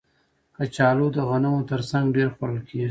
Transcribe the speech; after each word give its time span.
کچالو 0.55 1.07
د 1.15 1.17
غنمو 1.29 1.67
تر 1.71 1.81
څنګ 1.89 2.05
ډېر 2.15 2.27
خوړل 2.35 2.59
کېږي 2.67 2.79